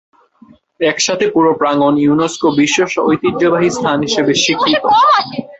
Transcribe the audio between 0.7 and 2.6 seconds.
একসাথে পুরো প্রাঙ্গণ ইউনেস্কো